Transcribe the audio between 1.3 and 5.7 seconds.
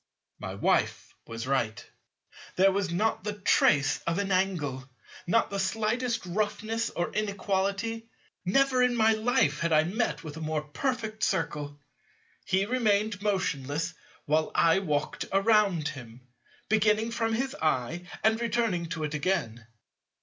right. There was not the trace of an angle, not the